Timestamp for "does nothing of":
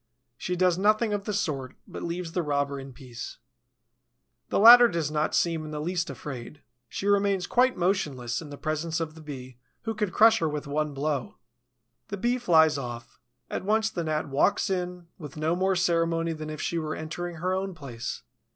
0.55-1.25